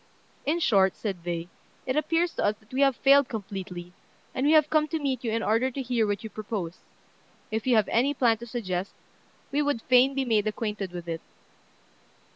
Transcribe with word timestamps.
"In 0.47 0.57
short," 0.59 0.95
said 0.95 1.25
they, 1.25 1.47
"it 1.85 1.95
appears 1.95 2.33
to 2.33 2.43
us 2.43 2.55
that 2.57 2.73
we 2.73 2.81
have 2.81 2.95
failed 2.95 3.29
completely; 3.29 3.93
and 4.33 4.47
we 4.47 4.53
have 4.53 4.67
come 4.71 4.87
to 4.87 4.97
meet 4.97 5.23
you 5.23 5.29
in 5.31 5.43
order 5.43 5.69
to 5.69 5.79
hear 5.83 6.07
what 6.07 6.23
you 6.23 6.29
propose. 6.31 6.79
If 7.51 7.67
you 7.67 7.75
have 7.75 7.87
any 7.87 8.15
plan 8.15 8.39
to 8.39 8.47
suggest, 8.47 8.93
we 9.51 9.61
would 9.61 9.83
fain 9.83 10.15
be 10.15 10.25
made 10.25 10.47
acquainted 10.47 10.91
with 10.91 11.07
it." 11.07 11.21